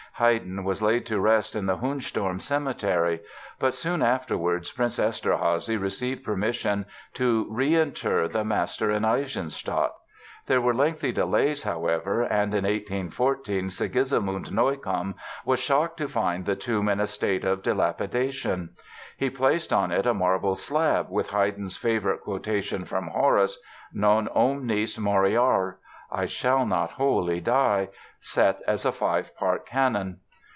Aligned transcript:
Haydn 0.15 0.63
was 0.63 0.83
laid 0.83 1.03
to 1.07 1.19
rest 1.19 1.55
in 1.55 1.65
the 1.65 1.77
Hundsturm 1.77 2.39
Cemetery. 2.39 3.21
But 3.57 3.73
soon 3.73 4.03
afterwards 4.03 4.71
Prince 4.71 4.99
Eszterházy 4.99 5.81
received 5.81 6.23
permission 6.23 6.85
to 7.15 7.47
reinter 7.49 8.27
the 8.27 8.43
master 8.43 8.91
in 8.91 9.03
Eisenstadt. 9.03 9.91
There 10.45 10.61
were 10.61 10.75
lengthy 10.75 11.11
delays, 11.11 11.63
however, 11.63 12.21
and 12.21 12.53
in 12.53 12.65
1814 12.65 13.71
Sigismund 13.71 14.51
Neukomm 14.51 15.15
was 15.43 15.59
shocked 15.59 15.97
to 15.97 16.07
find 16.07 16.45
the 16.45 16.55
tomb 16.55 16.87
in 16.87 16.99
a 16.99 17.07
state 17.07 17.43
of 17.45 17.63
dilapidation. 17.63 18.69
He 19.17 19.31
placed 19.31 19.73
on 19.73 19.91
it 19.91 20.05
a 20.05 20.13
marble 20.13 20.53
slab 20.53 21.09
with 21.09 21.31
Haydn's 21.31 21.77
favorite 21.77 22.21
quotation 22.21 22.85
from 22.85 23.07
Horace, 23.07 23.59
"Non 23.91 24.27
omnis 24.29 24.99
moriar" 24.99 25.77
("I 26.13 26.25
shall 26.25 26.65
not 26.65 26.91
wholly 26.91 27.39
die"), 27.39 27.87
set 28.19 28.61
as 28.67 28.83
a 28.85 28.91
five 28.91 29.33
part 29.37 29.65
canon. 29.65 30.19